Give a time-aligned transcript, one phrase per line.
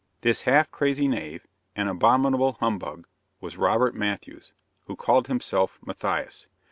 [0.21, 1.45] This half crazy knave
[1.75, 3.05] and abominable humbug
[3.39, 4.51] was Robert Matthews,
[4.87, 6.47] who called himself Matthias.